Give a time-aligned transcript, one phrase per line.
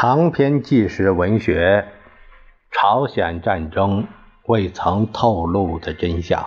[0.00, 1.84] 长篇纪实文学
[2.70, 4.06] 《朝鲜战争
[4.44, 6.40] 未曾透露的真相》，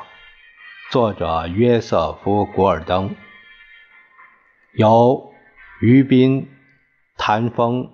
[0.90, 3.14] 作者约瑟夫·古尔登，
[4.74, 5.34] 由
[5.82, 6.50] 于斌、
[7.18, 7.92] 谭峰、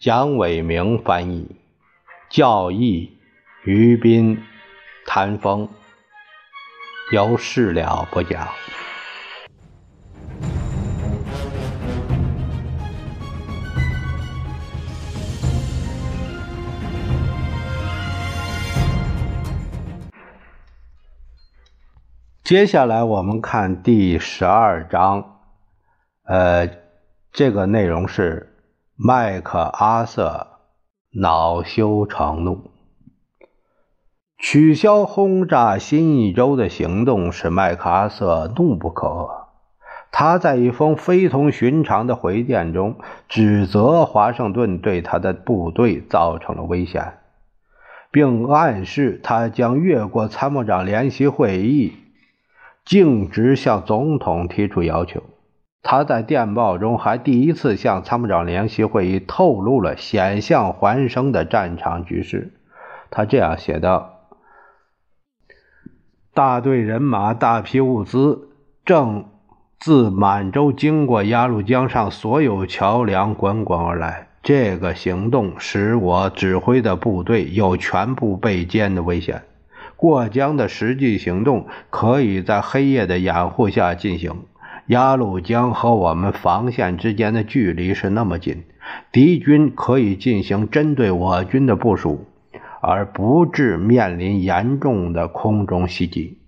[0.00, 1.54] 蒋伟明翻译，
[2.28, 3.16] 教义
[3.62, 4.42] 于斌、
[5.06, 5.68] 谭峰，
[7.12, 8.48] 由事了不讲。
[22.44, 25.38] 接下来我们看第十二章，
[26.24, 26.68] 呃，
[27.32, 28.54] 这个内容是
[28.96, 30.48] 麦克阿瑟
[31.10, 32.70] 恼羞成怒，
[34.36, 39.30] 取消轰炸新一州的行动使麦克阿瑟怒不可遏。
[40.12, 47.14] 他在一封非同寻常的回电中指责华盛顿对他的部队造成了危险，
[48.10, 51.94] 并暗示他将越过参谋长联席会议。
[52.84, 55.22] 径直向总统提出要求。
[55.84, 62.54] 他在电报中还第一次向参谋长联席会议透露了险象环生的战场局势。
[63.10, 64.20] 他这样写道
[66.32, 68.48] ：“大队人马、大批物资
[68.84, 69.26] 正
[69.78, 74.28] 自满洲经过鸭绿江上所有桥梁滚滚而来。
[74.42, 79.42] 这个行动使我指挥的部队有全部被歼的危险。”
[79.96, 84.32] 过江的实际行动可以在黑夜的掩护下进行。
[84.88, 88.64] 鸭绿江和我们防线之间的距离是那么近，
[89.12, 92.26] 敌军可以进行针对我军的部署，
[92.82, 96.38] 而不致面临严重的空中袭击。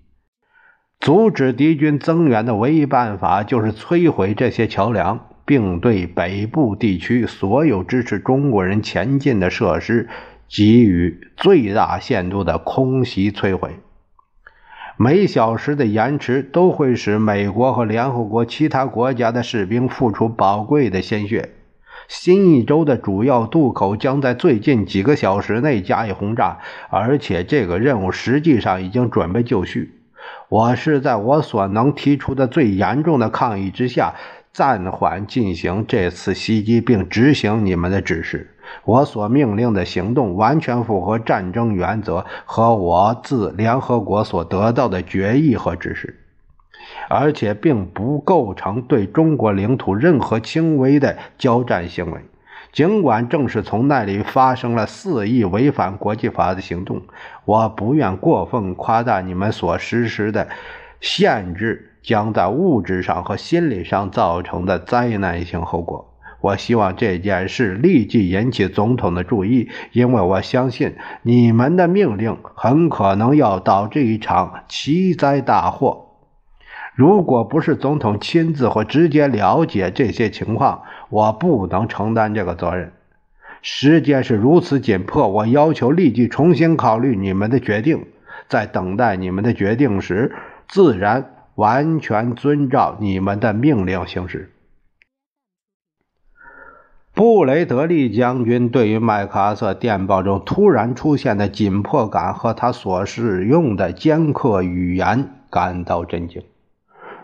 [1.00, 10.08] 阻止敌军增援的唯一办法就是摧毁这些桥梁，并对北部地区所有支持中国人前进的设施。
[10.48, 13.80] 给予最大限度的空袭摧毁，
[14.96, 21.50] 每小时的延迟都会使美国和联合国其他国家的士兵付出宝贵的鲜血。
[22.08, 26.58] 新一周的主要渡口将在最近几个小时内加以轰炸，
[26.88, 29.92] 而且这个任务实际上已经准备就绪。
[30.48, 34.14] 我是在我所能提出的最严重的抗议之下，
[34.52, 38.55] 暂缓进行这次袭击，并执行你们的指示。
[38.84, 46.20] 我所命令的行动完全符合战争原则和我自联合国所得到的决议和指示，
[47.08, 52.20] 而且并不构成对中国领土任何轻微的交战行为。
[52.72, 57.00] 尽管正是从那里发生了肆意违反国际法的行动，
[57.46, 60.46] 我不愿过分夸大你们所实施的
[61.00, 66.12] 限制将在物质上和心理上造成的灾难性后果。
[66.46, 76.04] 我希望这件事立即引起总统的注意，因为我相信你们的命令很可能要导致一场奇灾大祸。
[76.94, 82.92] 如果不是总统亲自或直接了解这些情况，我不能承担这个责任。
[83.60, 88.04] 时间是如此紧迫，我要求立即重新考虑你们的决定。
[88.48, 90.36] 在等待你们的决定时，
[90.68, 94.52] 自然完全遵照你们的命令行事。
[97.16, 106.42] 布雷德利将军对于麦克阿瑟电报中突然出现的紧迫感和他所使用的尖刻语言感到震惊。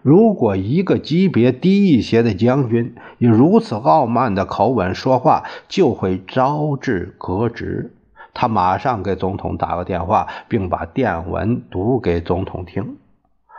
[0.00, 7.92] 如果一个级别低一些的将军以如此傲慢的口吻说话，就会招致革职。
[8.32, 12.96] 他马上给总统打个电话，并把电文读给总统听。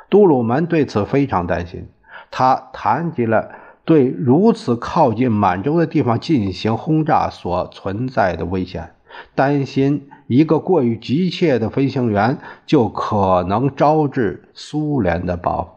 [0.10, 1.90] 杜鲁门对此非常担心，
[2.32, 3.52] 他谈及了。
[3.86, 8.92] 对如此靠近满洲的地方进行轰炸所存在的危险，
[9.36, 15.72] 担心一个过于急切的飞行员就可能招致苏联的报复。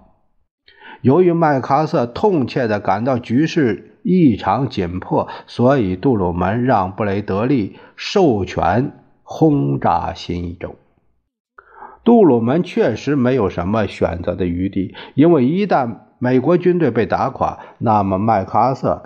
[1.03, 8.93] 由于麦克阿瑟痛切地感到局势异常紧迫，所以杜鲁门让布雷德利授权
[9.23, 10.77] 轰炸新一州。
[12.05, 19.05] 杜鲁门确实没有什么选择的余地，因为一旦美国军队被打垮，那么麦克阿瑟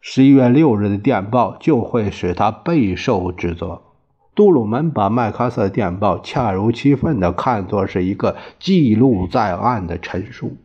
[0.00, 3.82] 十一月六日的电报就会使他备受指责。
[4.34, 10.56] 杜鲁门把麦克阿瑟电报恰如其分地看作是一个记录在案的陈述，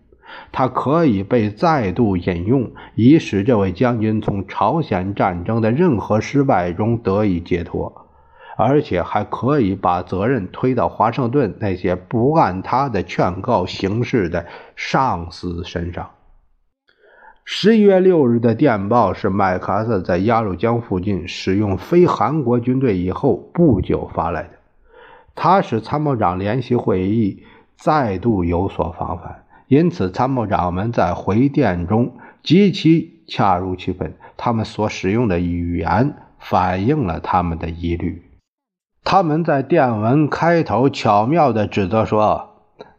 [0.51, 8.07] 它可以被再度引用，以使这位将军从朝鲜战争的任何失败中得以解脱。
[8.57, 14.45] 而且还可以把责任推到华盛顿那些不按他的劝告行事的
[14.75, 16.11] 上司身上。
[17.43, 24.49] 十一月六日的电报是麦克阿瑟在鸭绿江附近使用非韩国军队以后不久发来的。
[25.33, 27.43] 他使参谋长联席会议
[27.75, 32.13] 再度有所防范，因此参谋长们在回电中
[32.43, 34.13] 极其恰如其分。
[34.37, 38.21] 他们所使用的语言反映了他们的疑虑。
[39.03, 42.49] 他们在电文开头巧妙地指责说：“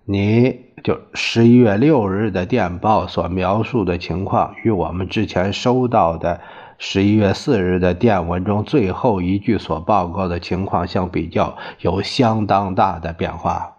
[0.04, 6.40] 你就十一月六日的电报所描述的情况，与我们之前收到的
[6.76, 13.76] 十一月四日的电文中最后一句所报告的情况相比较，有相当大的变化。”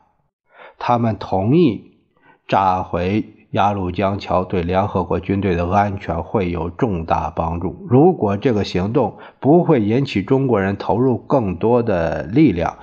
[0.80, 2.00] 他们同意
[2.48, 3.43] 炸毁。
[3.54, 7.86] 鸭绿江桥对联合国军队的安全会有重大帮助。
[7.88, 12.80] 如果这个行动不会引起中国人投入更多的力量，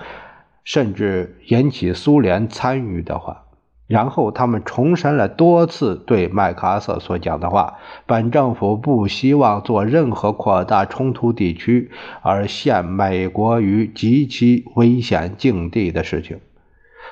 [0.63, 3.43] 甚至引起苏联参与的话，
[3.87, 7.73] 然后他们重申了多次对麦克阿瑟所讲的话：
[8.05, 11.91] 本政府不希望做任何扩大冲突地区
[12.21, 16.39] 而陷美国于极其危险境地的事情。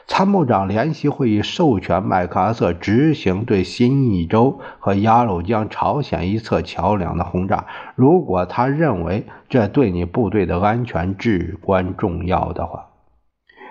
[0.09, 12.87] 参谋长联席会议授权麦克阿瑟执行对新义州和鸭绿江朝鲜一侧桥梁的轰炸，如果他认为这对你部队的安全至关重要的话。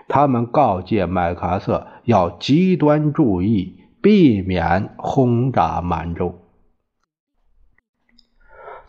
[0.06, 6.38] 他们告诫麦克阿瑟要极端注意，避免轰炸满洲。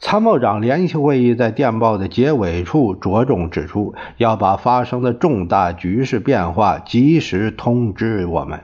[0.01, 8.61] 参谋长联席会议在电报的结尾处着重指出，要把发生的重大局势变化及时通知我们，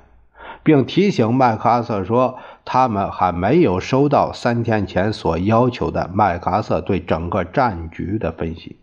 [0.64, 8.78] 并提醒麦克阿瑟说，他们还没有收到三天前所要求的麦克阿瑟对整个战局的分析。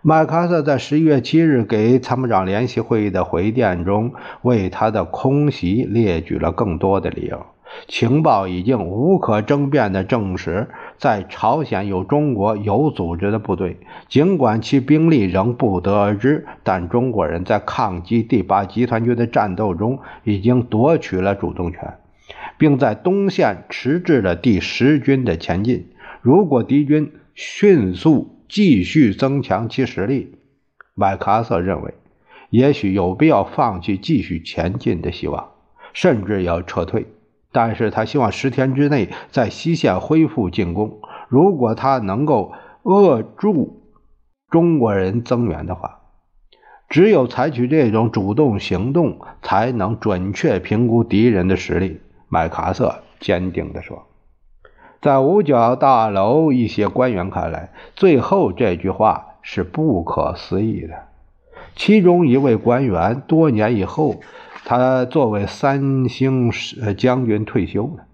[0.00, 7.44] 麦克阿瑟在十一月七日给参谋长联席会议的回电中，为他的空袭列举了更多的理由。
[7.88, 13.78] 情报已经无可争辩地证实，在朝鲜有中国有组织的部队，
[14.08, 21.94] 尽管其兵力仍不得而知，但中国人在抗击第八集团军的战斗中已经夺取了主动权，
[22.58, 25.88] 并在东线迟滞了第十军的前进。
[26.20, 30.36] 如果敌军迅速继续增强其实力，
[30.94, 31.94] 麦克阿瑟认为，
[32.50, 35.48] 也许有必要放弃继续前进的希望，
[35.94, 37.06] 甚至要撤退。
[37.52, 41.00] 但是他希望十天之内在西线恢复进攻。
[41.28, 42.52] 如果他能够
[42.82, 43.82] 扼住
[44.50, 46.00] 中国人增援的话，
[46.88, 52.00] 只有采取这种主动行动，才能准确评估敌人的实力。
[52.28, 54.06] 麦克阿瑟坚定地说。
[55.02, 60.94] 在五角大楼一些官员看来，最后这句话是不可思议的。
[61.76, 64.16] 其中一位官员多年以后。
[64.64, 68.04] 他作为三星呃将军退休了。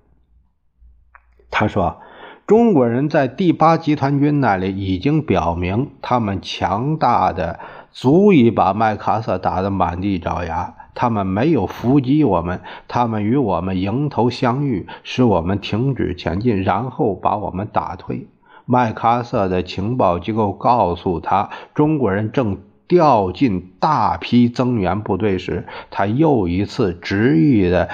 [1.50, 2.00] 他说
[2.46, 7.60] ：“中国人在第八集团军那里已经表明，他们强大的
[7.90, 10.74] 足以把麦克阿瑟打得满地找牙。
[10.94, 18.28] 他们没有伏击我们，他们与我们迎头相遇，使我们停止前进，然后把我们打退。”
[18.64, 22.58] 麦克阿瑟的情报机构告诉他，中国人正。
[22.88, 27.90] 调进大批增援部队时，他又一次执意的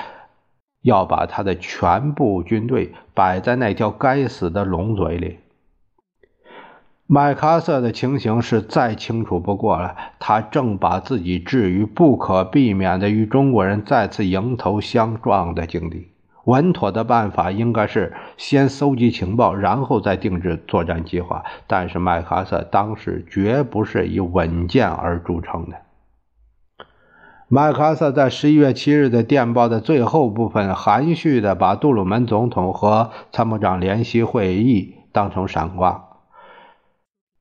[0.81, 5.39] 要把他的全部军队摆在那条该死的龙嘴里。
[7.07, 16.13] 麦克阿瑟的情形是再清楚不过了，他正把自己置于不可避免的与中国人再次迎头相撞的境地。
[16.45, 21.45] 稳妥的办法应该是先搜集情报，然后再定制作战计划。
[21.67, 25.77] 但是麦克阿瑟当时绝不是以稳健而著称的。
[27.49, 36.05] 麦克阿瑟在十一月七日的电报的最后部分，含蓄的把杜鲁门总统和参谋长联席会议当成闪光。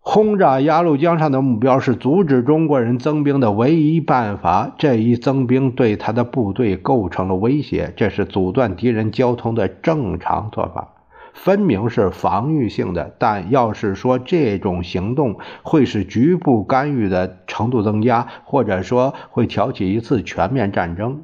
[0.05, 4.75] 轰炸鸭绿江上的目标是阻止中国人增兵的唯一办法。
[4.77, 10.89] 这一增兵对他的部队构成了威胁，这是阻断敌人交通的正常做法，
[11.33, 13.15] 分明是防御性的。
[13.17, 21.24] 但要是说这种行动会使局部干预的程度增加，或者说会挑起一次全面战争，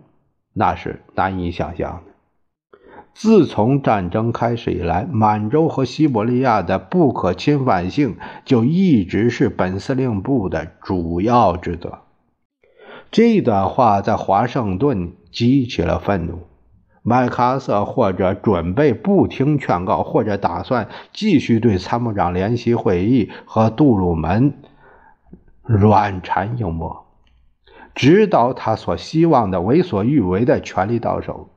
[0.53, 2.01] 那是难以想象。
[3.21, 11.99] 自从战争开始以来，满洲和西伯利亚的不可侵犯性就一直是本司令部的主要职责。
[13.11, 16.43] 这段话在华盛顿激起了愤怒。
[17.03, 24.53] 麦克阿瑟或者准备不听劝告，或者打算继续对参谋长联席会议和杜鲁门
[25.63, 27.05] 软缠硬磨，
[27.93, 31.49] 直到他所希望的为所欲为的权力到手。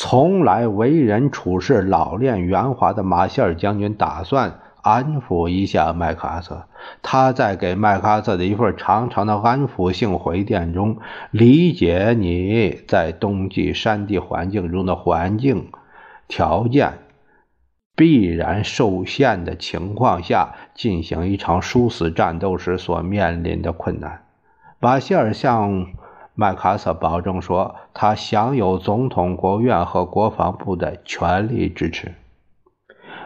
[0.00, 6.66] 从来为人处事老练圆滑的马歇尔将军打算安抚一下麦克阿瑟。
[7.02, 10.98] 他在给麦克阿瑟的一份长长的安抚性回电中，
[11.32, 15.72] 理解你在冬季山地环境中的环境
[16.28, 16.98] 条件
[17.96, 24.22] 必然受限的情况下进行一场殊死战斗时所面临的困难。
[24.78, 25.88] 马歇尔向。
[26.40, 32.14] 麦克阿瑟保证说，他享有总统、国务院和国防部的全力支持。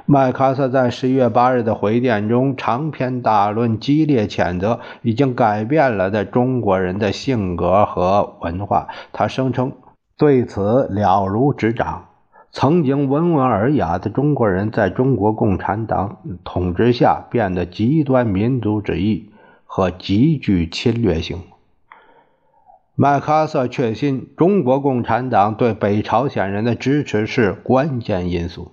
[0.06, 8.88] 麦克阿瑟在十一月八日的回电中长篇大论、激烈谴责已经改变了的中国人的性格和文化。
[9.12, 9.72] 他声称
[10.16, 12.06] 对此了如指掌。
[12.50, 19.28] 曾经温文尔雅的中国人，在中国共产党统治下变得极端民族主义
[19.66, 21.42] 和极具侵略性。
[22.94, 28.72] 麦克阿瑟确信，中国共产党对北朝鲜人的支持是关键因素。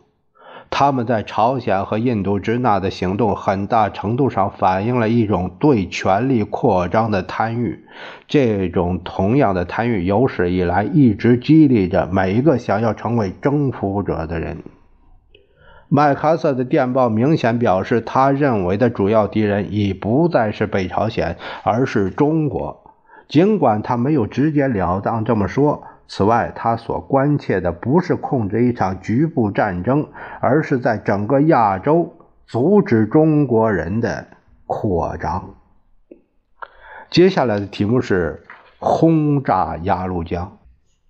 [0.70, 7.86] 他们在朝鲜和印度支那的行动，很大程度上反映了一种对权力扩张的贪欲。
[8.28, 14.58] 这种同样的贪欲，有史以来一直激励着每一个想要成为征服者的人。
[15.88, 22.89] 麦克阿瑟的电报明显表示，他认为的主要敌人已不再是北朝鲜，而是中国。
[23.30, 30.08] 尽管他没有直截了当这么说，此外，他所关切的不是控制一场局部战争，
[30.42, 32.12] 而是在整个亚洲
[32.48, 34.26] 阻止中国人的
[34.66, 35.54] 扩张。
[37.12, 38.44] 接下来的题目是
[38.80, 40.58] 轰炸鸭绿江。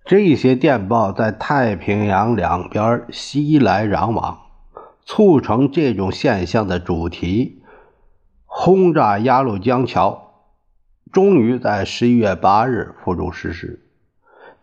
[0.04, 4.40] 这些电报在太平洋两边熙来攘往，
[5.06, 7.62] 促成这种现象的主题：
[8.44, 10.29] 轰炸鸭绿江桥。
[11.12, 13.80] 终于在十一月八日付诸实施，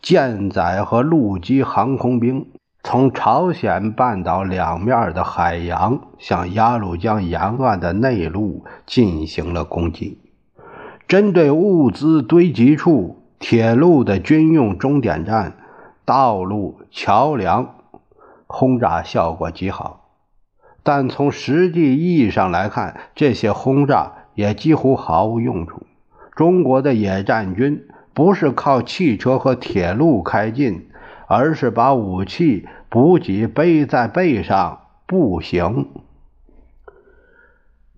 [0.01, 2.47] 舰载和陆基航空兵
[2.83, 10.19] 从朝鲜半岛两面的海洋向鸭绿江沿岸的内陆进行了攻击。
[11.05, 15.57] 针对物资堆积处、铁路的军用终点站、
[16.05, 17.75] 道路、桥梁，
[18.45, 20.11] 轰炸效果极好。
[20.81, 25.81] 但从实际意义上来看，这些轰炸也几乎毫无用处。
[26.37, 30.87] 中国的野战军不是靠汽车和铁路开进，
[31.27, 35.87] 而是把武器补给背在背上步行。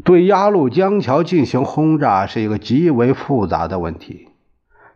[0.06, 4.30] 对鸭绿江桥进行轰炸是一个极为复杂的问题。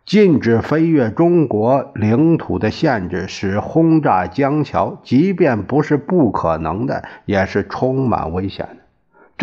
[0.06, 8.83] 禁止飞越中国领土的限制使轰炸江桥，即便不是不可能的，也是充满危险的。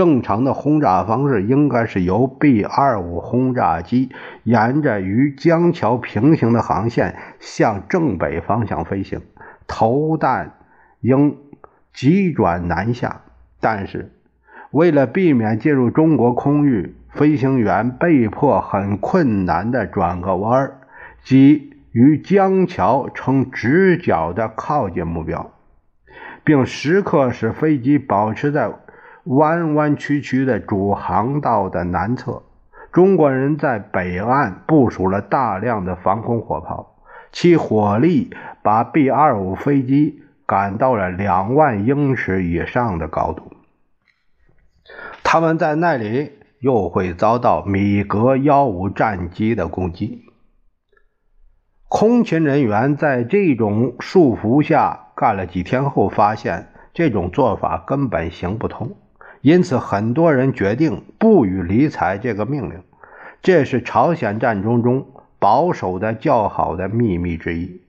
[0.01, 4.09] 正常的轰炸方式应该是由 B-25 轰炸机
[4.41, 9.21] 沿着与江桥平行的航线向正北方向飞行，
[9.67, 10.53] 投弹
[11.01, 11.37] 应
[11.93, 13.21] 急转南下。
[13.59, 14.11] 但是，
[14.71, 20.79] 为了避免进入中国空域，飞行员被迫很困难地转个弯儿
[21.23, 25.51] 即与江桥呈直角地靠近目标，
[26.43, 28.71] 并时刻使飞机保持在。
[29.25, 32.43] 弯弯曲曲的主航道的南侧，
[32.91, 36.95] 中国人在北岸部署了大量的防空火炮，
[37.31, 43.53] 其火力把 B-25 飞机赶到了两万英尺以上的高度。
[45.23, 50.25] 他们在那里又会遭到米格幺五战机的攻击。
[51.87, 58.95] 空勤人员在这种束缚下干了几天后，发现这种做法根本行不通。
[59.41, 62.81] 因此，很多人决定不予理睬这个命令。
[63.41, 65.07] 这是朝鲜战争中
[65.39, 67.81] 保守的较好的秘密之一。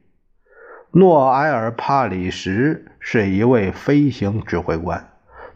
[0.92, 5.08] 诺埃尔·帕里什是一位飞行指挥官，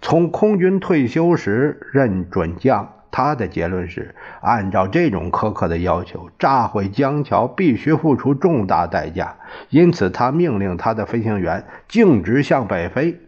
[0.03, 2.93] 从空军退休时任准将。
[3.11, 9.35] 他的结论是：按照这种苛刻的要求，炸毁江桥必须付出重大代价。
[9.71, 13.19] 因此，他命令他的飞行员径直向北飞。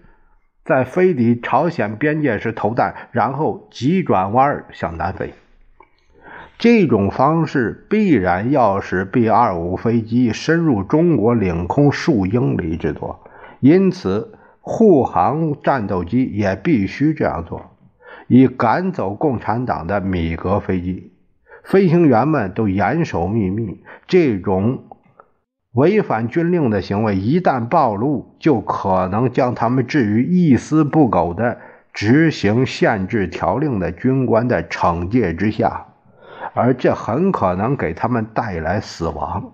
[0.69, 5.33] 在飞抵朝鲜边界时投弹，然后急转弯向南飞。
[6.59, 13.19] 这种方式必然要使 B-25 飞机深入中国领空数英里之多，
[13.61, 17.71] 因此护航战斗机也必须这样做，
[18.27, 21.13] 以赶走共产党的米格飞机。
[21.65, 24.85] 飞行员们都严守秘密，这种。
[25.79, 31.59] 违反军令的行为一旦暴露，就可能将他们置于一丝不苟的
[31.93, 35.87] 执行限制条令的军官的惩戒之下，
[36.53, 39.53] 而这很可能给他们带来死亡。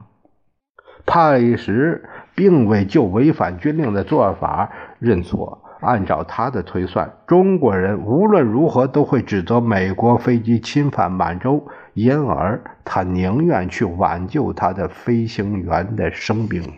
[1.05, 2.03] 帕里什
[2.35, 5.64] 并未就违反军令的做法认错。
[5.85, 16.73] 按照他的推算，中国人无论如何都会指责美国飞机侵犯满洲，因而他宁愿去挽救他的飞行员的生命。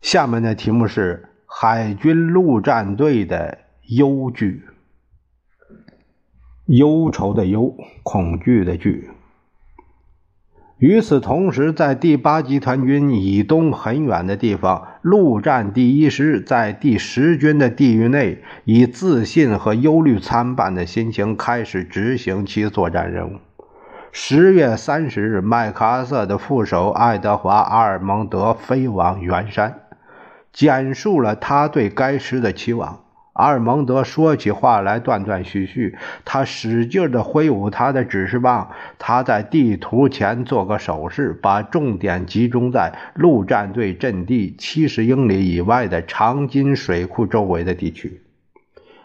[0.00, 4.64] 下面的题目是海军陆战队的忧惧，
[6.64, 9.10] 忧愁的忧，恐惧的惧。
[10.78, 23.38] 与此同时，在第八集团军以东很远的地方，陆战第一师在第十军的地域内，以自信和忧虑参半的心情开始执行其作战任务。
[24.12, 29.80] 十月三十日，麦克阿瑟的副手爱德华·阿尔蒙德飞往圆山，
[30.52, 33.00] 简述了他对该师的期望。
[33.32, 38.70] 阿尔蒙德说起话来断断续续，他使劲地挥舞他的指示棒。
[38.98, 48.20] 他在地图前做个手势，把重点集中在陆战队阵地七十英里以外的长津水库周围的地区。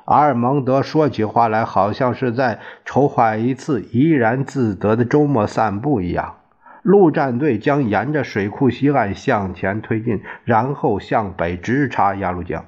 [0.05, 6.35] 阿尔蒙德说起话来，好像是在筹划一次怡然自得的周末散步一样。
[6.81, 12.65] 陆战队将沿着水库西岸向前推进，然后向北直插鸭绿江。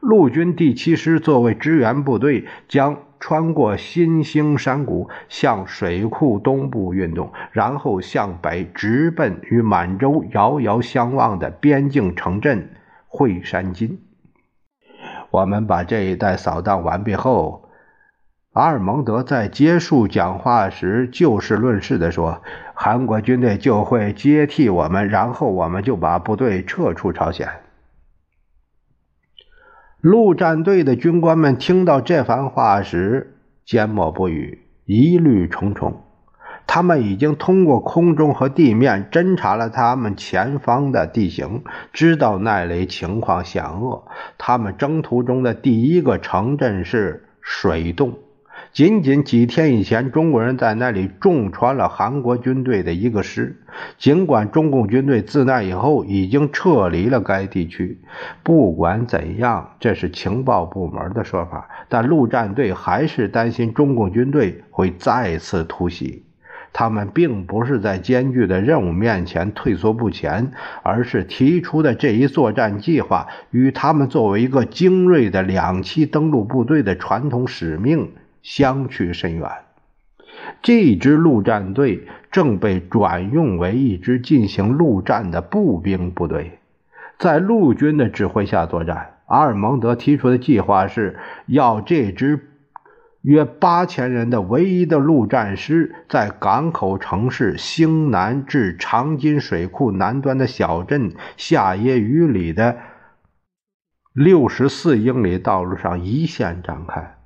[0.00, 12.70] 陆军第七师作为支援部队，将穿过新兴山谷，向水库东部运动，然后向北直奔与满洲遥遥相望的边境城镇
[13.06, 14.00] 惠山津。
[15.30, 17.68] 我们把这一带扫荡完毕后，
[18.54, 22.42] 阿尔蒙德在结束讲话时就事论事地说
[22.74, 27.46] ：“韩国军队就会接替我们，然后我们就把部队撤出朝鲜。”
[30.00, 36.04] 陆战队的军官们听到这番话时，缄默不语，疑虑重重。
[36.66, 44.06] 他们已经通过空中和地面侦察了他们前方的地形，知道那里情况险恶。
[44.38, 48.14] 他们征途中的第一个城镇是水洞。
[48.72, 53.56] 仅仅几天以前，中国人在那里重创了韩国军队的一个师。
[53.98, 57.98] 尽管中共军队自那以后已经撤离了该地区，
[58.42, 66.24] 不管怎样，这是情报部门的说法，但陆战队还是担心中共军队会再次突袭。
[66.72, 70.52] 他们并不是在艰巨的任务面前退缩不前，
[70.84, 78.10] 而是提出的这一作战计划与他们作为一个精锐的两栖登陆部队的传统使命。
[78.42, 79.50] 相去甚远。
[80.62, 86.58] 这支陆战队正被转用为一支进行陆战的步兵部队，
[87.18, 89.18] 在陆军的指挥下作战。
[89.26, 92.48] 阿尔蒙德提出的计划是要这支
[93.22, 102.78] 约八千人的唯一的陆战师，在港口城市兴南至长津水库南端的小镇下耶屿里的
[104.12, 107.19] 六十四英里道路上一线展开。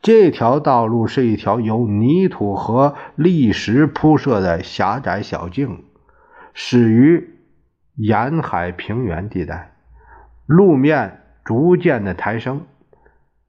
[0.00, 5.84] 这条道路是一条由泥土和砾石铺设的狭窄小径，
[6.54, 7.30] 始于
[7.96, 9.72] 沿海平原地带，
[10.46, 12.62] 路面逐渐的抬升，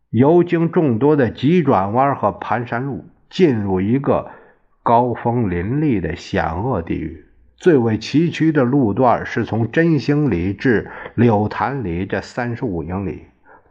[0.09, 4.31] 游经众多的急转弯和盘山路，进入一个
[4.81, 7.25] 高峰林立的险恶地域。
[7.57, 13.25] 最为崎岖的路段是从真兴里至柳潭里这三十五英里。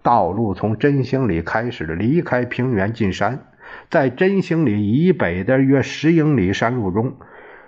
[0.08, 3.44] 道路从真兴里开始离开平原进山，
[3.90, 7.16] 在真兴里以北的约十英里山路中，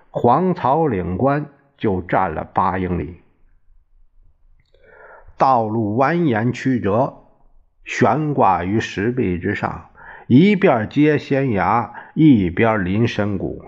[0.08, 3.20] 黄草岭关就占了八英里。
[5.36, 7.26] 道路蜿蜒曲折，
[7.84, 9.90] 悬挂于石壁之上，
[10.26, 13.66] 一边接悬崖，一边临深谷。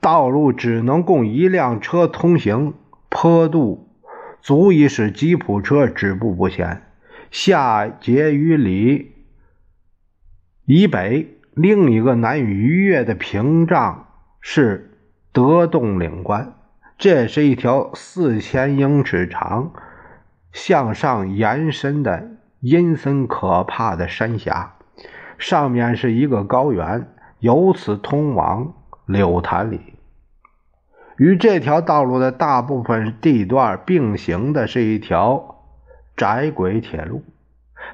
[0.00, 2.74] 道路只能供一辆车通行，
[3.08, 3.92] 坡度
[4.40, 6.82] 足以使吉普车止步不前。
[7.32, 9.14] 下碣于里
[10.66, 14.06] 以北，另一个难以逾越的屏障
[14.42, 14.98] 是
[15.32, 16.52] 德洞岭关。
[16.98, 19.72] 这是一条四千英尺长、
[20.52, 24.74] 向上延伸的阴森可怕的山峡，
[25.38, 28.74] 上面是一个高原，由此通往
[29.06, 29.80] 柳潭里。
[31.16, 35.61] 与这条道路的大部分地段并行的是一条。
[36.16, 37.22] 窄轨铁路，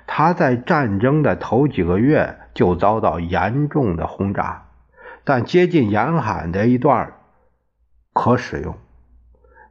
[0.06, 4.66] 它在战争的头几个月就遭到严重的轰炸，
[5.24, 7.12] 但接近沿海的一段
[8.12, 8.76] 可使用。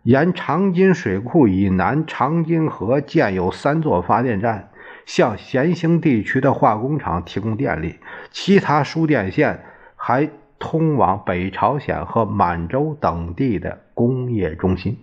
[0.04, 4.70] 沿长津水库以南长津河建有三座发电站，
[5.06, 8.00] 向咸兴地区的化工厂提供电力。
[8.32, 9.66] 其他输电线
[9.98, 10.30] 还
[10.60, 14.56] 通往北朝鲜和满洲等地的工业。
[14.56, 14.98] 中心。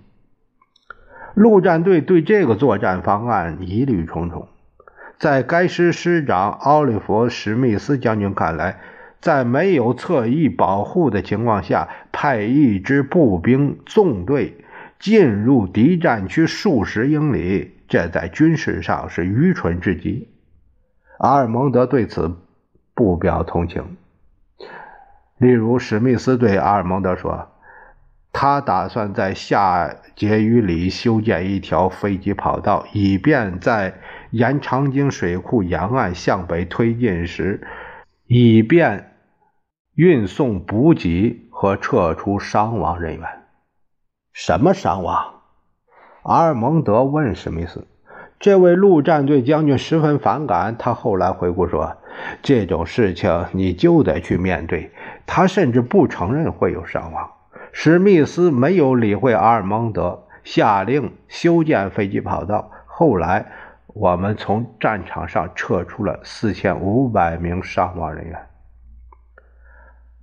[1.35, 4.49] 陆战队对这个作战方案疑虑重重。
[5.19, 8.81] 在该师师长奥利弗·史密斯将军看来，
[9.21, 14.65] 在没有侧翼保护的情况下，派一支步兵纵队
[14.99, 20.29] 进入敌占区数十英里，这在军事上是愚蠢至极。
[21.19, 22.37] 阿尔蒙德对此
[22.95, 23.97] 不表同情。
[25.39, 27.49] 例如，史密斯对阿尔蒙德说
[28.35, 33.95] ：“他打算在下碣隅里修建一条飞机跑道，以便在……”
[34.35, 37.65] 沿长津水库沿岸向北推进时，
[38.27, 39.13] 以便
[39.95, 43.29] 运送补给和撤出伤亡人员。
[44.33, 45.35] 什么伤亡？
[46.25, 47.87] 阿尔蒙德问史密斯。
[48.41, 50.75] 这位陆战队将军十分反感。
[50.77, 51.97] 他后来回顾说
[52.43, 54.91] ：“这种事情你就得去面对。”
[55.27, 57.31] 他甚至不承认会有伤亡。
[57.77, 62.71] 史密斯没有理会阿尔蒙德，下令修建飞机跑道。
[62.87, 63.47] 后来。
[63.97, 68.47] 我们从战场上撤出了四千五百名伤亡人员。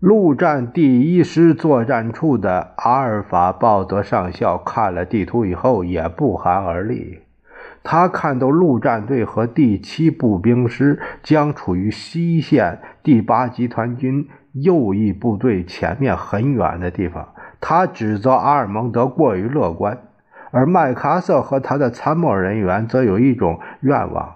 [0.02, 7.22] 陆战第一师作战处的阿尔法鲍德上校看了地图以后也不寒而栗。
[7.82, 17.31] 他看到陆战队和第七步兵师将处于西线第八集团军右翼部队前面很远的地方，
[17.62, 19.98] 他指责阿尔蒙德过于乐观。
[20.54, 24.36] 而麦克阿瑟和他的参谋人员则有一种愿望：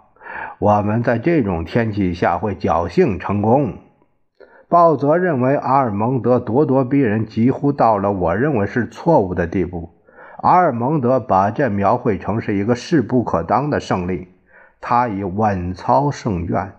[0.59, 3.73] 我们在这种天气下会侥幸成功。
[4.69, 9.89] 鲍泽认为阿尔蒙德咄咄逼人，几乎到了我认为是错误的地步。
[10.37, 14.29] 阿尔蒙德把这描绘成是一个势不可当的胜利，
[14.79, 16.71] 他以稳操胜券。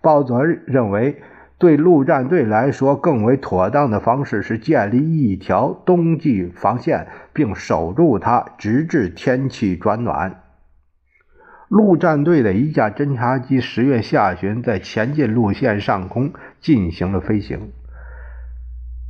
[0.00, 1.22] 鲍泽认为。
[1.58, 10.42] 对陆战队来说，更为妥当的方式是建立一条冬季防线，并守住它，直至天气转暖。
[11.68, 17.72] 陆战队的一架侦察机十月下旬在前进路线上空进行了飞行。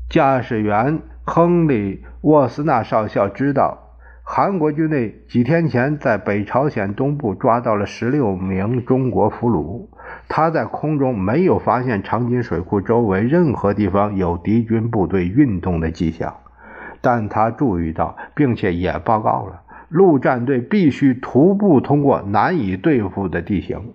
[0.09, 3.86] 驾驶员亨利·沃斯纳少校知道，
[4.29, 9.87] 韩国军队几天前在北朝鲜东部抓到了十六名中国俘虏。
[10.29, 16.35] 他在空中没有发现长津水库周围任何地方有敌军部队运动的迹象，
[17.01, 23.95] 但他注意到，并且也报告了，陆战队必须徒步通过难以对付的地形。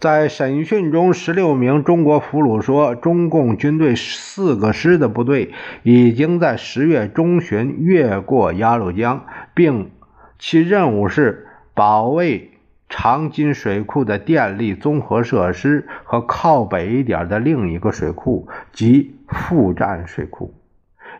[0.00, 9.90] 在审讯中，十六名中国俘虏说，中共军队四个师的部队已经在十月中旬越过鸭绿江，并
[10.38, 12.52] 其任务是保卫。
[12.90, 20.54] 长津水库的电力综合设施和靠北一点的另一个水库及副战水库，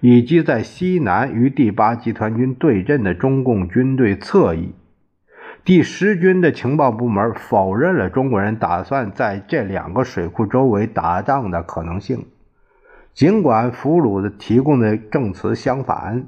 [0.00, 4.72] 以及在西南与第八集团军对阵的中共军队侧翼。
[5.68, 12.24] 第十军的情报部门否认了中国人打算在这两个水库周围打仗的可能性，
[13.12, 16.26] 尽管俘虏的提供的证词相反。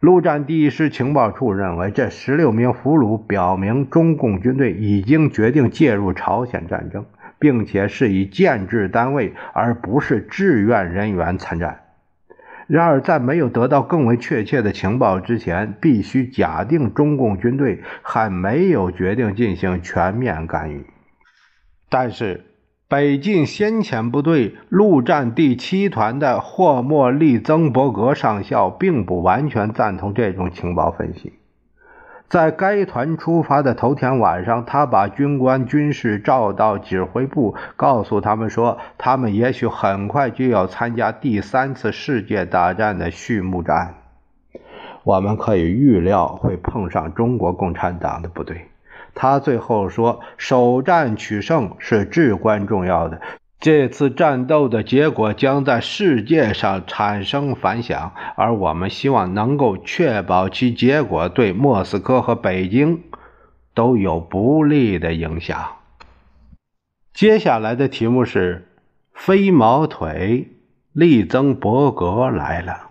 [0.00, 7.06] 陆战第一师情报处认为，这十六名俘虏表明中共军队已经决定介入朝鲜战争，
[7.38, 11.78] 并且是以建制单位而不是志愿人员参战。
[12.70, 20.86] 然而，在没有得到更为确切的情报之前，必须假定中共军队还没有决定进行全面干预。
[21.88, 22.44] 但是，
[22.88, 31.39] 北进先遣部队陆战第七团的霍莫利曾伯格上校并不完全赞同这种情报分析。
[32.30, 43.96] 在该团出发的头天晚上，他把军官军事召到指挥部，告诉他们说，他们也许很快就要参加第三次世界大战的序幕战。
[45.02, 48.68] 我们可以预料会碰上中国共产党的部队。
[49.12, 53.20] 他最后说：“首战取胜是至关重要的。
[53.60, 63.02] 这次战斗的结果将在世界上产生反响，而我们希望能够确保其结果对莫斯科和北京
[63.74, 65.72] 都有不利的影响。”
[67.12, 68.68] 接下来的题目是
[69.12, 70.48] ：“飞毛腿
[70.94, 72.88] 利曾伯格来了。”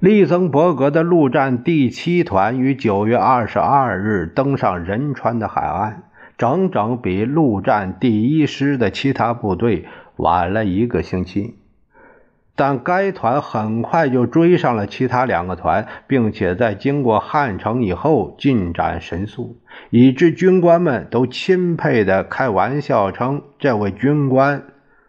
[0.00, 6.02] 利曾伯格的陆战第七团于九月二十二日登上仁川的海岸，
[6.38, 11.56] 整整比陆战第一师的其他部队晚了一个星期。
[12.54, 19.56] 但该团很快就追上了其他两个团，并且在经过汉城以后进展神速，
[19.88, 24.64] 以致军官们都钦佩地开玩笑称这位军官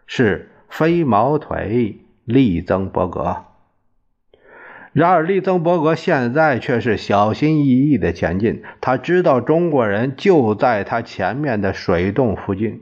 [0.06, 3.44] 是飞毛腿利曾伯格。
[4.94, 8.62] 然而，利曾伯格现在却是小心翼翼地前进。
[8.80, 12.80] 他知道中国人就在他前面的水洞附近，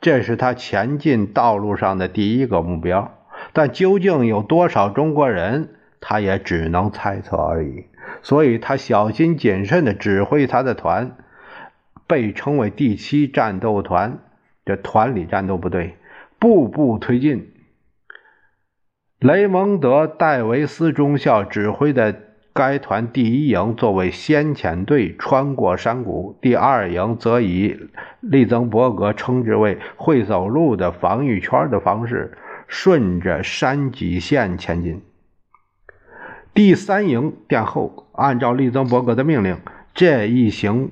[0.00, 3.16] 这是他前进道路上的第一个目标。
[3.52, 5.68] 但究竟有多少中国人，
[6.00, 7.84] 他也只能猜测而已。
[8.20, 11.16] 所以他小心谨慎地指挥他的团，
[12.08, 14.18] 被称为第七战斗团，
[14.66, 15.94] 这团里战斗部队，
[16.40, 17.52] 步步推进。
[19.24, 22.14] 雷蒙德·戴维斯中校指挥的
[22.52, 27.88] 该团第一营作为先遣队穿过山谷，第二营则以
[28.20, 32.36] 利曾伯格称之为“会走路的防御圈”的方式，
[32.68, 35.00] 顺着山脊线前进。
[36.52, 39.56] 第三营殿后，按照利曾伯格的命令，
[39.94, 40.90] 这一行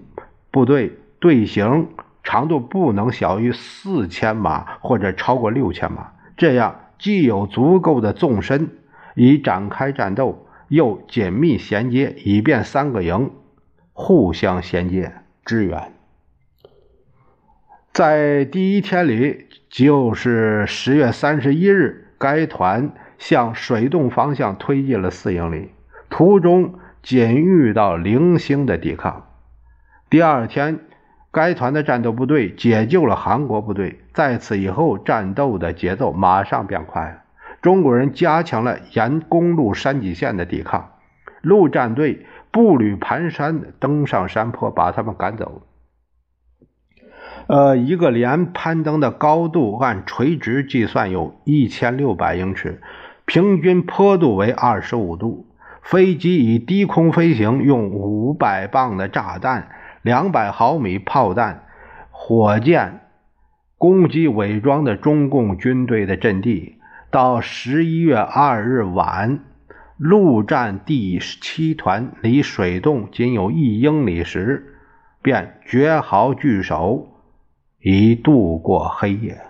[0.51, 1.89] 部队队形
[2.23, 6.77] 长度不能小于四千码或者超过六千码，这样。
[7.03, 8.71] 既有足够的纵深
[9.17, 13.33] 以展开战斗，又紧密衔接，以便三个营
[13.93, 15.13] 互相衔接
[15.45, 15.93] 支援。
[17.93, 25.71] 在第一天里，就是十月三十一日，该团向水洞方向推进了四英里，
[26.09, 29.27] 途中仅遇到零星的抵抗。
[30.09, 30.79] 第二天。
[31.33, 34.01] 该团的战斗部队解救了韩国部队。
[34.13, 37.23] 在此以后，战斗的节奏马上变快了。
[37.63, 40.91] 中国人加强了沿公路山脊线的抵抗，
[41.41, 45.63] 陆战队步履蹒跚登上山坡，把他们赶走。
[47.47, 52.81] 呃，一个连攀登的高度按垂直计算有一千六百英尺，
[53.25, 55.47] 平均坡度为二十五度。
[55.83, 59.69] 飞机以低空飞行，用五百磅的炸弹。
[60.03, 61.65] 两百毫米炮弹、
[62.11, 63.01] 火箭
[63.79, 66.77] 攻击伪装的中共军队的阵地。
[67.11, 69.41] 到十一月二日晚，
[69.99, 74.79] 陆战第七团离水洞仅有一英里时，
[75.21, 77.09] 便绝好据守，
[77.81, 79.43] 以度过黑夜。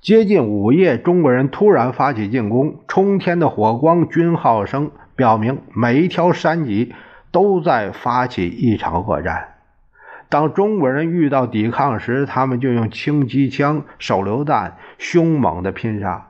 [0.00, 6.94] 接近午夜，中国人突然发起进攻，冲天的火光、军号声表明每一条山脊。
[7.34, 9.48] 都在发起一场恶战。
[10.28, 16.28] 当中国人遇到抵抗时，他们就用轻机枪、手榴弹凶猛的拼杀；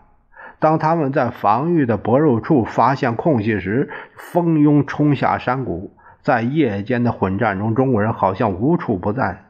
[0.59, 5.93] 当他们在防御的薄弱处发现空隙时，蜂拥冲下山谷。
[6.23, 9.45] 在夜间的混战中，中国人好像无处不在。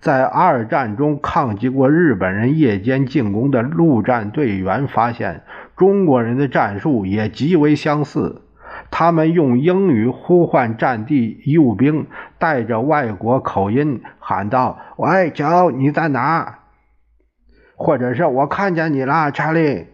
[0.00, 5.42] 在二战中抗击过日本人夜间进攻的陆战队员发现，
[5.76, 8.42] 中国人的战术也极为相似。
[8.90, 12.06] 他们用英语呼唤战地义务兵，
[12.38, 16.60] 带着外国口音喊道：“喂，乔，你在哪？”
[17.76, 19.86] 或者是我看见你了，查理。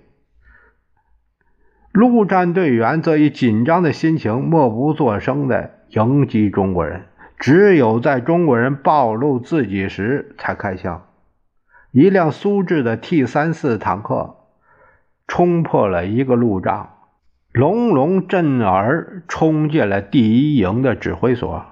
[1.92, 7.02] 陆战队员则以紧张的心情，默不作声地迎击中国人，
[7.38, 11.06] 只有在中国人暴露自己时才开枪。
[11.92, 14.36] 一辆苏制的 T 三四坦克
[15.28, 16.93] 冲破了一个路障。
[17.54, 21.64] 隆隆震耳，冲进了第一营的指挥所，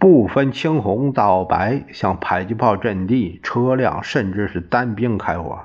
[0.00, 5.60] 不分青红皂白，向迫击炮阵地、车辆，甚至是单兵开火。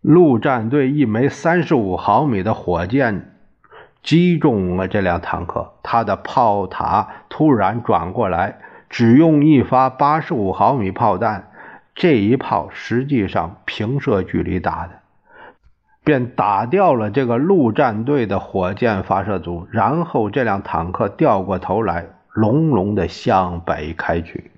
[0.00, 3.32] 陆战队一枚三十五毫米的火箭
[4.04, 11.50] 击中了这辆坦克，它的炮塔突然转过来，只用一发八十五毫米炮弹，
[11.96, 15.01] 这一炮实际上平射距离打的。
[16.04, 24.50] 便打掉了这个陆战队的火箭发射组，然后这辆坦克掉过头来，隆隆的向北开去。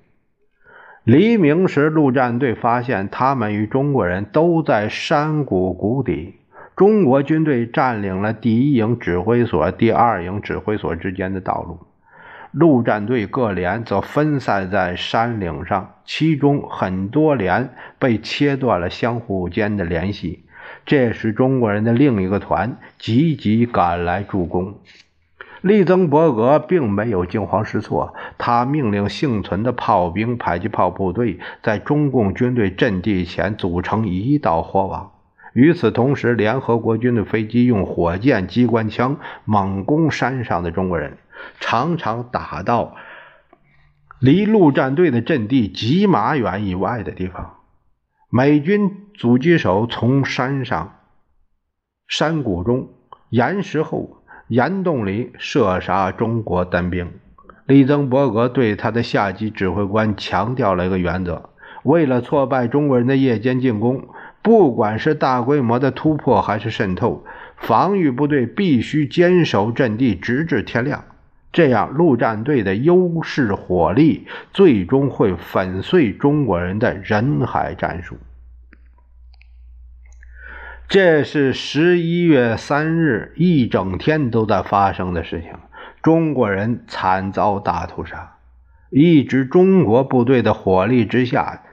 [1.03, 6.35] 黎明时，陆战队发现他们与中国人都在山谷谷底。
[6.75, 11.79] 中国军队占领了第一营指挥所、第二营指挥所之间的道路，
[12.51, 20.44] 陆战队各连则分散在山岭上，其中很多连被切断了相互间的联系。
[20.85, 24.75] 这时，中国人的另一个团急急赶来助攻。
[25.61, 35.11] 利曾伯格并没有惊慌失措，他命令幸存的炮兵、迫击炮部队在中共军队阵地前组成一道火网。
[35.53, 41.17] 与此同时，联合国军的飞机用火箭、机关枪猛攻山上的中国人，
[41.59, 42.95] 常常打到
[44.19, 47.55] 离陆战队的阵地几码远以外的地方。
[48.29, 50.95] 美军狙击手从山上、
[52.07, 52.89] 山谷中、
[53.29, 57.09] 岩石后、岩洞里射杀中国单兵。
[57.65, 61.49] 利曾伯格对他的下级指挥官强调了一个原则：
[61.83, 64.07] 为了挫败中国人的夜间进攻，
[64.41, 67.23] 不管是大规模的突破还是渗透，
[67.55, 71.03] 防御部队必须坚守阵地，直至天亮。
[71.53, 78.17] 这样，陆战队的优势火力最终会粉碎中国人的人海战术。
[80.87, 85.51] 这是十一月三日一整天都在发生的事情。
[86.01, 88.37] 中国人惨遭大屠杀，
[88.91, 91.63] 一支中国部队的火力之下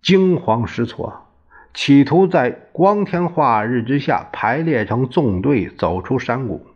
[0.00, 1.26] 惊慌失措，
[1.74, 6.66] 企图在光天化日之下排列成纵队走出山谷。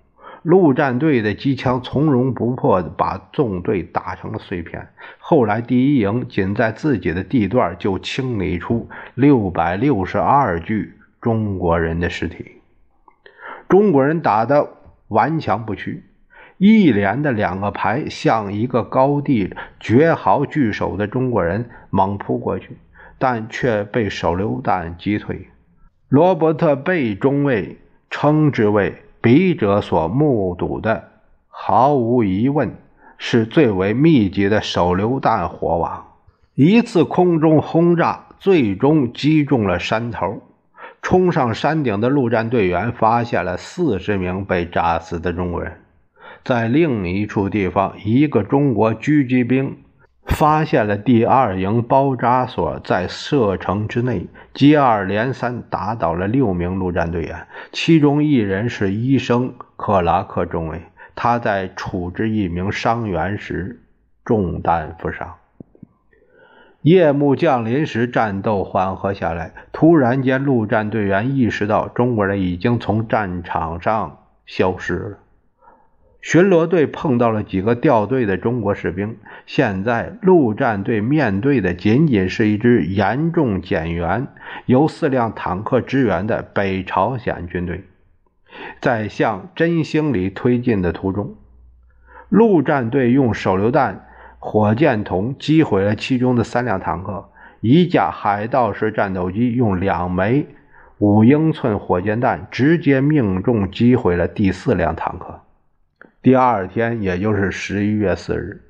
[0.42, 4.88] 陆战队的机枪从容不迫地把纵队打成了碎片。
[5.18, 12.53] 后来，第一营仅在自己的地段就清理出六百六十二具中国人的尸体。
[13.68, 14.68] 中国人打得
[15.09, 16.05] 顽强不屈，
[16.57, 22.79] 一连的两个排向一个高地绝好据守的中国人猛扑过去，
[23.18, 25.48] 但却被手榴弹击退。
[26.09, 27.77] 罗伯特·贝中尉
[28.09, 28.94] 称之为。
[29.20, 31.09] 笔者所目睹的，
[31.48, 32.76] 毫无疑问
[33.18, 36.07] 是最为密集的手榴弹火网。
[36.54, 40.42] 一次空中轰炸最终击中了山头。
[41.00, 45.81] 冲上山顶的陆战队员发现了四十名被炸死的中国人。
[46.44, 49.78] 在另一处地方，一个中国狙击兵。
[50.28, 60.82] 发现了第二营包扎所在射程之内，接二连三打倒了六名陆战队员，其中一人是医生克拉克中尉。
[61.16, 63.80] 他在处置一名伤员时
[64.24, 65.34] 中弹负伤。
[66.82, 69.52] 夜幕降临时，战斗缓和下来。
[69.72, 75.18] 突然间，陆战队员意识到中国人已经从战场上消失了。
[76.20, 79.16] 巡逻队碰到了几个掉队的中国士兵。
[79.46, 84.26] 现在，陆战队面对的仅仅是一支严重减员、
[84.66, 87.85] 由四辆坦克支援的北朝鲜军队。
[88.81, 91.37] 在向真兴里推进的途中，
[92.28, 94.07] 陆战队用手榴弹、
[94.38, 97.31] 火箭筒击毁了其中的三辆坦克。
[97.61, 100.46] 一架海盗式战斗机用两枚
[100.98, 105.40] 五英寸火箭弹直接命中击毁了第四辆坦克。
[106.28, 108.60] 第二天，也就是十一月四日，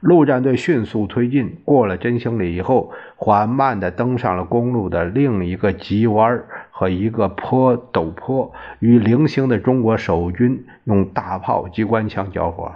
[0.00, 12.72] 陆战队迅速推进，过了真兴里以后，缓慢地登上了公路的另一个急弯和一个坡陡坡，与零星的中国守军用大炮、机关枪交火，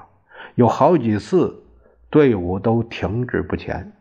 [0.55, 1.65] 有好几次
[2.09, 3.93] 队伍都停滞不前，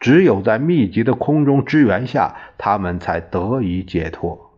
[0.00, 4.52] 只有在密集的空中支援下，他们才得以解脱。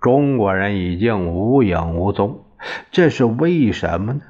[0.00, 2.40] 中国人已经无影无踪。
[2.90, 4.20] 这是为什么呢？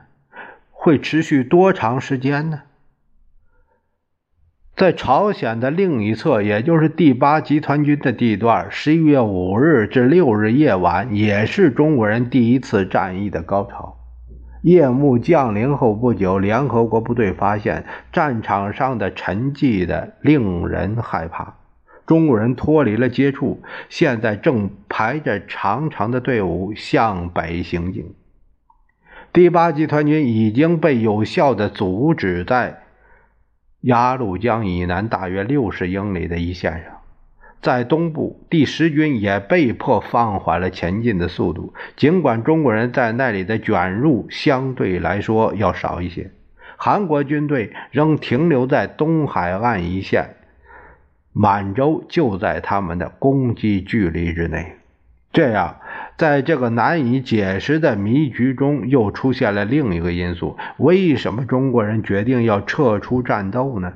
[0.70, 2.62] 会持续多长时间呢？
[4.76, 13.96] 在朝鲜的另一侧，也就是第八集团军的地段，十一月五日至六日夜晚，也是中国人第一次战役的高潮。
[14.62, 21.54] 夜幕降临后不久，联合国部队发现战场上的沉寂的令人害怕。
[22.06, 28.14] 中国人脱离了接触，现在正排着长长的队伍向北行进。
[29.32, 32.82] 第八集团军已经被有效的阻止在
[33.80, 37.00] 鸭绿江以南大约六十英里的一线上，
[37.60, 41.74] 在东部，第十军也被迫放缓了前进的速度。
[41.96, 46.30] 尽管中国人在那里的卷入相对来说要少一些，
[46.76, 50.35] 韩国军队仍停留在东海岸一线。
[51.38, 54.78] 满洲就在他们的攻击距离之内，
[55.34, 55.76] 这样，
[56.16, 63.92] 在这个难以解释的迷局中，又出现了另一个因素：为什么中国人决定要撤出战斗呢？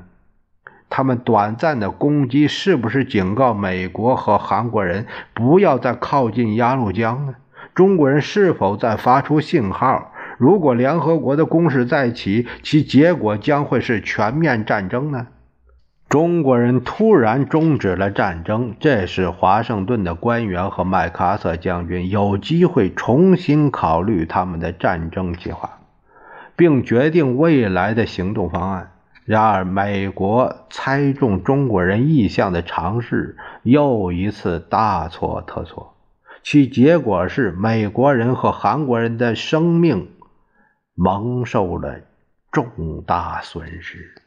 [0.87, 7.33] 他们短暂的攻击是不是警告美国和韩国人不要再靠近鸭绿江呢？
[7.73, 10.13] 中国人是否在发出信号？
[10.37, 15.25] 如果联合国的攻势再起，其结果将会是全面战争呢？
[16.11, 25.79] 中国人突然终止了战争，这使华盛顿的官员和麦克阿瑟将军有机会重新考虑他们的战争计划，
[26.57, 28.91] 并决定未来的行动方案。
[29.23, 35.93] 然而，美国猜中中国人意向的尝试又一次大错特错，
[36.43, 40.09] 其结果是美国人和韩国人的生命
[40.93, 42.01] 蒙受了
[42.51, 44.20] 重大损失。